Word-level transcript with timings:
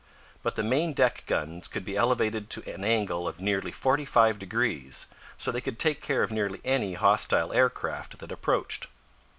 But 0.41 0.55
the 0.55 0.63
main 0.63 0.93
deck 0.93 1.25
guns 1.27 1.67
could 1.67 1.85
be 1.85 1.95
elevated 1.95 2.49
to 2.49 2.73
an 2.73 2.83
angle 2.83 3.27
of 3.27 3.39
nearly 3.39 3.71
forty 3.71 4.03
five 4.03 4.39
degrees, 4.39 5.05
so 5.37 5.51
they 5.51 5.61
could 5.61 5.77
take 5.77 6.01
care 6.01 6.23
of 6.23 6.31
nearly 6.31 6.59
any 6.65 6.95
hostile 6.95 7.53
aircraft 7.53 8.17
that 8.17 8.31
approached. 8.31 8.87